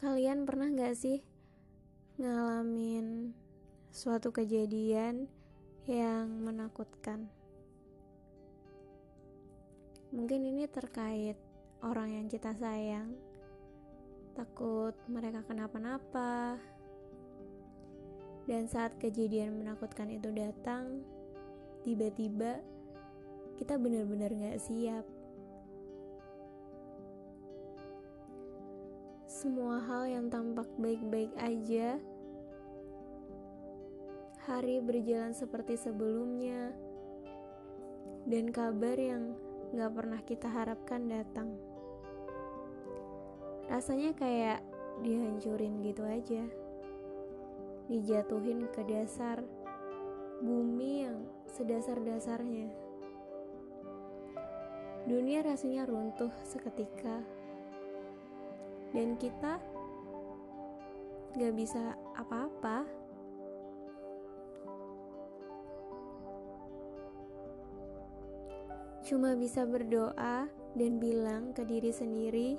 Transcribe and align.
Kalian 0.00 0.48
pernah 0.48 0.72
gak 0.72 0.96
sih 0.96 1.20
ngalamin 2.16 3.36
suatu 3.92 4.32
kejadian 4.32 5.28
yang 5.84 6.40
menakutkan? 6.40 7.28
Mungkin 10.08 10.40
ini 10.40 10.64
terkait 10.72 11.36
orang 11.84 12.16
yang 12.16 12.32
kita 12.32 12.56
sayang, 12.56 13.12
takut 14.32 14.96
mereka 15.04 15.44
kenapa-napa, 15.44 16.56
dan 18.48 18.72
saat 18.72 18.96
kejadian 18.96 19.60
menakutkan 19.60 20.08
itu 20.08 20.32
datang, 20.32 21.04
tiba-tiba 21.84 22.56
kita 23.60 23.76
benar-benar 23.76 24.32
gak 24.32 24.64
siap. 24.64 25.19
Semua 29.40 29.80
hal 29.80 30.04
yang 30.04 30.28
tampak 30.28 30.68
baik-baik 30.76 31.32
aja, 31.40 31.96
hari 34.44 34.84
berjalan 34.84 35.32
seperti 35.32 35.80
sebelumnya, 35.80 36.76
dan 38.28 38.52
kabar 38.52 39.00
yang 39.00 39.32
gak 39.72 39.96
pernah 39.96 40.20
kita 40.28 40.44
harapkan 40.44 41.08
datang. 41.08 41.56
Rasanya 43.72 44.12
kayak 44.12 44.60
dihancurin 45.00 45.88
gitu 45.88 46.04
aja. 46.04 46.44
Dijatuhin 47.88 48.68
ke 48.68 48.84
dasar 48.84 49.40
bumi 50.44 51.08
yang 51.08 51.24
sedasar-dasarnya. 51.48 52.68
Dunia 55.08 55.40
rasanya 55.40 55.88
runtuh 55.88 56.28
seketika. 56.44 57.39
Dan 58.90 59.14
kita 59.18 59.62
gak 61.38 61.54
bisa 61.54 61.94
apa-apa. 62.18 63.00
cuma 69.10 69.34
bisa 69.34 69.66
berdoa 69.66 70.46
dan 70.78 71.02
bilang 71.02 71.50
ke 71.50 71.66
diri 71.66 71.90
sendiri, 71.90 72.54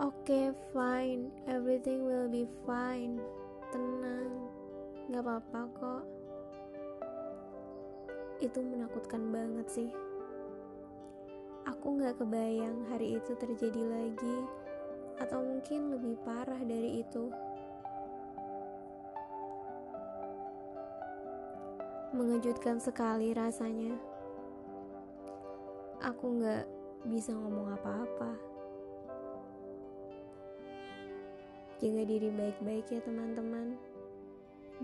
"Oke, 0.00 0.24
okay, 0.24 0.46
fine, 0.72 1.28
everything 1.44 2.08
will 2.08 2.32
be 2.32 2.48
fine. 2.64 3.20
Tenang, 3.68 4.48
gak 5.12 5.20
apa-apa 5.20 5.60
kok." 5.76 6.04
Itu 8.40 8.64
menakutkan 8.64 9.28
banget 9.28 9.68
sih. 9.68 10.09
Aku 11.80 11.96
gak 11.96 12.20
kebayang 12.20 12.92
hari 12.92 13.16
itu 13.16 13.32
terjadi 13.40 13.80
lagi, 13.88 14.36
atau 15.16 15.40
mungkin 15.40 15.96
lebih 15.96 16.20
parah 16.28 16.60
dari 16.60 17.00
itu. 17.00 17.32
Mengejutkan 22.12 22.76
sekali 22.84 23.32
rasanya. 23.32 23.96
Aku 26.04 26.36
nggak 26.36 26.68
bisa 27.08 27.32
ngomong 27.32 27.72
apa-apa. 27.72 28.36
Jaga 31.80 32.02
diri 32.04 32.28
baik-baik 32.28 32.92
ya 32.92 33.00
teman-teman. 33.00 33.80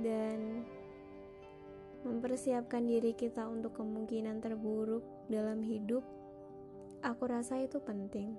Dan 0.01 0.65
mempersiapkan 2.09 2.89
diri 2.89 3.13
kita 3.13 3.45
untuk 3.45 3.77
kemungkinan 3.77 4.41
terburuk 4.41 5.05
dalam 5.29 5.61
hidup, 5.61 6.16
aku 7.07 7.31
rasa 7.31 7.63
itu 7.63 7.79
penting. 7.79 8.35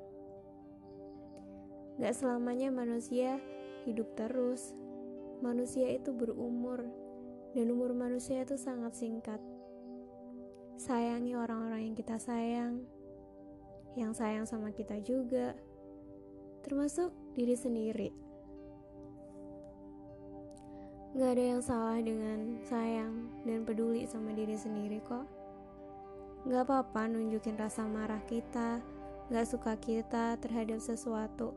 Gak 1.98 2.14
selamanya 2.14 2.70
manusia 2.70 3.40
hidup 3.88 4.12
terus. 4.20 4.76
Manusia 5.40 5.94
itu 5.94 6.12
berumur 6.12 6.84
dan 7.56 7.74
umur 7.74 7.96
manusia 7.96 8.44
itu 8.44 8.60
sangat 8.60 8.94
singkat. 8.94 9.40
Sayangi 10.78 11.34
orang-orang 11.34 11.90
yang 11.90 11.96
kita 11.98 12.22
sayang, 12.22 12.86
yang 13.98 14.14
sayang 14.14 14.46
sama 14.46 14.70
kita 14.70 15.02
juga, 15.02 15.58
termasuk 16.62 17.10
diri 17.34 17.58
sendiri. 17.58 18.10
Gak 21.18 21.34
ada 21.34 21.44
yang 21.58 21.62
salah 21.66 21.98
dengan 21.98 22.62
sayang 22.70 23.42
dan 23.42 23.66
peduli 23.66 24.06
sama 24.06 24.38
diri 24.38 24.54
sendiri 24.54 25.02
kok. 25.02 25.26
Gak 26.46 26.70
apa-apa 26.70 27.10
nunjukin 27.10 27.58
rasa 27.58 27.88
marah 27.90 28.22
kita, 28.30 28.84
gak 29.34 29.48
suka 29.50 29.74
kita 29.82 30.38
terhadap 30.38 30.78
sesuatu. 30.78 31.56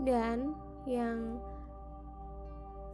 Dan 0.00 0.56
yang 0.88 1.36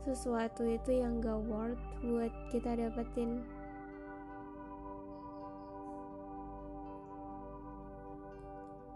sesuatu 0.03 0.65
itu 0.67 0.99
yang 0.99 1.23
gak 1.23 1.41
worth 1.47 1.85
buat 2.03 2.33
kita 2.51 2.75
dapetin. 2.75 3.45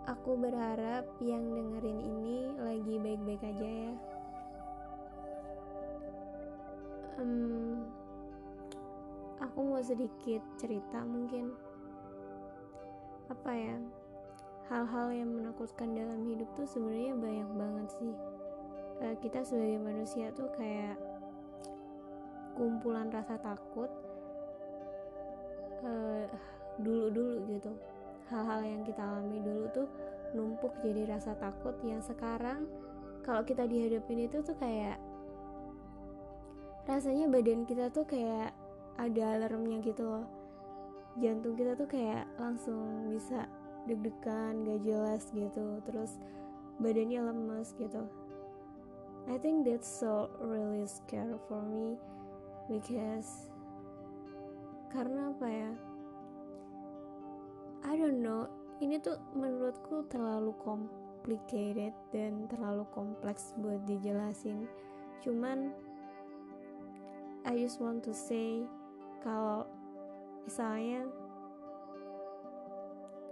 Aku 0.02 0.34
berharap 0.34 1.06
yang 1.22 1.46
dengerin 1.46 2.00
ini 2.02 2.38
lagi 2.58 2.94
baik-baik 3.00 3.42
aja 3.48 3.68
ya. 3.70 3.92
Um, 7.22 7.86
aku 9.52 9.68
mau 9.68 9.84
sedikit 9.84 10.40
cerita 10.56 11.04
mungkin. 11.04 11.52
Apa 13.28 13.52
ya? 13.52 13.76
Hal-hal 14.72 15.12
yang 15.12 15.28
menakutkan 15.28 15.92
dalam 15.92 16.24
hidup 16.24 16.48
tuh 16.56 16.64
sebenarnya 16.64 17.12
banyak 17.20 17.50
banget 17.52 17.88
sih. 18.00 18.14
Uh, 19.04 19.12
kita 19.20 19.44
sebagai 19.44 19.76
manusia 19.76 20.32
tuh 20.32 20.48
kayak 20.56 20.96
kumpulan 22.56 23.12
rasa 23.12 23.36
takut 23.44 23.92
uh, 25.84 26.24
dulu-dulu 26.80 27.44
gitu. 27.52 27.76
Hal-hal 28.32 28.64
yang 28.64 28.80
kita 28.88 29.04
alami 29.04 29.44
dulu 29.44 29.68
tuh 29.76 29.88
numpuk 30.32 30.72
jadi 30.80 31.12
rasa 31.12 31.36
takut 31.36 31.76
yang 31.84 32.00
sekarang 32.00 32.64
kalau 33.20 33.44
kita 33.44 33.68
dihadapin 33.68 34.24
itu 34.24 34.40
tuh 34.40 34.56
kayak 34.56 34.96
rasanya 36.88 37.28
badan 37.28 37.68
kita 37.68 37.92
tuh 37.92 38.08
kayak 38.08 38.56
ada 38.98 39.38
alarmnya 39.38 39.80
gitu 39.80 40.04
loh. 40.04 40.26
Jantung 41.20 41.56
kita 41.56 41.76
tuh 41.76 41.88
kayak 41.88 42.24
langsung 42.40 43.08
bisa 43.12 43.44
deg-degan 43.84 44.64
gak 44.64 44.80
jelas 44.84 45.28
gitu. 45.32 45.80
Terus 45.84 46.16
badannya 46.80 47.20
lemes 47.20 47.76
gitu. 47.76 48.04
I 49.30 49.38
think 49.38 49.62
that's 49.62 49.86
so 49.86 50.26
really 50.42 50.82
scary 50.88 51.38
for 51.46 51.62
me 51.62 51.94
because 52.66 53.46
karena 54.90 55.30
apa 55.30 55.46
ya? 55.46 55.70
I 57.86 57.94
don't 57.98 58.22
know. 58.22 58.50
Ini 58.82 58.98
tuh 58.98 59.14
menurutku 59.38 60.10
terlalu 60.10 60.50
complicated 60.58 61.94
dan 62.10 62.50
terlalu 62.50 62.82
kompleks 62.90 63.54
buat 63.62 63.78
dijelasin. 63.86 64.66
Cuman 65.22 65.70
I 67.46 67.58
just 67.58 67.78
want 67.78 68.02
to 68.06 68.14
say 68.14 68.66
kalau 69.22 69.64
misalnya 70.44 71.06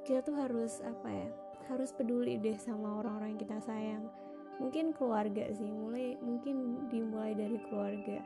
kita 0.07 0.23
tuh 0.23 0.35
harus 0.39 0.79
apa 0.83 1.09
ya 1.11 1.29
harus 1.71 1.95
peduli 1.95 2.39
deh 2.39 2.59
sama 2.59 2.99
orang-orang 2.99 3.37
yang 3.37 3.43
kita 3.47 3.59
sayang. 3.63 4.05
Mungkin 4.59 4.93
keluarga 4.93 5.47
sih 5.55 5.71
mulai 5.71 6.19
mungkin 6.21 6.87
dimulai 6.91 7.33
dari 7.33 7.59
keluarga 7.71 8.19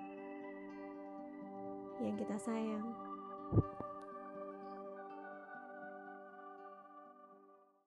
yang 2.03 2.17
kita 2.19 2.37
sayang 2.43 2.85